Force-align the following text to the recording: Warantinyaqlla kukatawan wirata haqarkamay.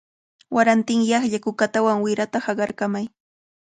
Warantinyaqlla 0.55 1.43
kukatawan 1.45 2.03
wirata 2.05 2.37
haqarkamay. 2.45 3.05